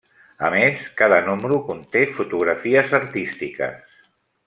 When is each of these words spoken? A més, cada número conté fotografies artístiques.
A 0.45 0.47
més, 0.53 0.79
cada 1.01 1.19
número 1.27 1.59
conté 1.69 2.03
fotografies 2.17 2.97
artístiques. 3.03 3.97